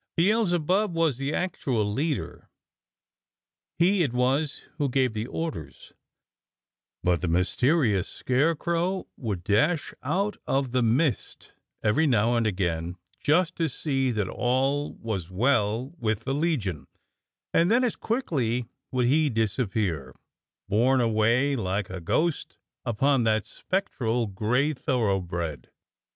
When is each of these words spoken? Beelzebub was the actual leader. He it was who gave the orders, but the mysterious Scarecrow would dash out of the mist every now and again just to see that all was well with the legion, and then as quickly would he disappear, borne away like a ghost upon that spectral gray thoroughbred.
Beelzebub 0.17 0.95
was 0.95 1.19
the 1.19 1.31
actual 1.31 1.85
leader. 1.85 2.49
He 3.77 4.01
it 4.01 4.13
was 4.13 4.63
who 4.79 4.89
gave 4.89 5.13
the 5.13 5.27
orders, 5.27 5.93
but 7.03 7.21
the 7.21 7.27
mysterious 7.27 8.07
Scarecrow 8.09 9.05
would 9.15 9.43
dash 9.43 9.93
out 10.01 10.37
of 10.47 10.71
the 10.71 10.81
mist 10.81 11.51
every 11.83 12.07
now 12.07 12.35
and 12.35 12.47
again 12.47 12.97
just 13.19 13.55
to 13.57 13.69
see 13.69 14.09
that 14.09 14.27
all 14.27 14.93
was 14.95 15.29
well 15.29 15.93
with 15.99 16.21
the 16.21 16.33
legion, 16.33 16.87
and 17.53 17.69
then 17.69 17.83
as 17.83 17.95
quickly 17.95 18.65
would 18.91 19.05
he 19.05 19.29
disappear, 19.29 20.15
borne 20.67 20.99
away 20.99 21.55
like 21.55 21.91
a 21.91 22.01
ghost 22.01 22.57
upon 22.85 23.23
that 23.25 23.45
spectral 23.45 24.25
gray 24.25 24.73
thoroughbred. 24.73 25.69